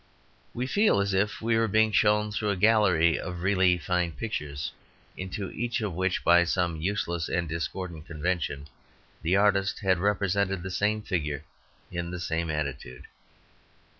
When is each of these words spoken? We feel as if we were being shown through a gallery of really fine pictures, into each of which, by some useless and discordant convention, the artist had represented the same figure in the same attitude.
We 0.55 0.65
feel 0.65 0.99
as 0.99 1.13
if 1.13 1.43
we 1.43 1.55
were 1.55 1.67
being 1.67 1.91
shown 1.91 2.31
through 2.31 2.49
a 2.49 2.55
gallery 2.55 3.19
of 3.19 3.43
really 3.43 3.77
fine 3.77 4.13
pictures, 4.13 4.71
into 5.15 5.51
each 5.51 5.79
of 5.81 5.93
which, 5.93 6.23
by 6.23 6.43
some 6.43 6.81
useless 6.81 7.29
and 7.29 7.47
discordant 7.47 8.07
convention, 8.07 8.65
the 9.21 9.35
artist 9.35 9.81
had 9.81 9.99
represented 9.99 10.63
the 10.63 10.71
same 10.71 11.03
figure 11.03 11.43
in 11.91 12.09
the 12.09 12.19
same 12.19 12.49
attitude. 12.49 13.05